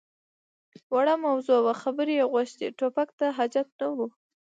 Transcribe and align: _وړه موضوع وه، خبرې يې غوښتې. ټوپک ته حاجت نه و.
_وړه 0.91 1.15
موضوع 1.25 1.59
وه، 1.65 1.73
خبرې 1.83 2.13
يې 2.19 2.25
غوښتې. 2.33 2.65
ټوپک 2.77 3.09
ته 3.19 3.25
حاجت 3.37 3.67
نه 3.79 3.87
و. 3.97 3.99